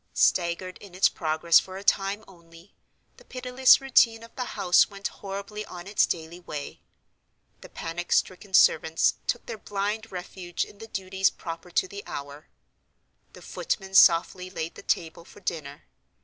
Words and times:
Staggered 0.15 0.79
in 0.79 0.95
its 0.95 1.07
progress 1.09 1.59
for 1.59 1.77
a 1.77 1.83
time 1.83 2.23
only, 2.27 2.73
the 3.17 3.23
pitiless 3.23 3.79
routine 3.79 4.23
of 4.23 4.35
the 4.35 4.43
house 4.57 4.89
went 4.89 5.07
horribly 5.09 5.63
on 5.67 5.85
its 5.85 6.07
daily 6.07 6.39
way. 6.39 6.81
The 7.59 7.69
panic 7.69 8.11
stricken 8.11 8.55
servants 8.55 9.17
took 9.27 9.45
their 9.45 9.59
blind 9.59 10.11
refuge 10.11 10.65
in 10.65 10.79
the 10.79 10.87
duties 10.87 11.29
proper 11.29 11.69
to 11.69 11.87
the 11.87 12.01
hour. 12.07 12.47
The 13.33 13.43
footman 13.43 13.93
softly 13.93 14.49
laid 14.49 14.73
the 14.73 14.81
table 14.81 15.23
for 15.23 15.39
dinner. 15.39 15.83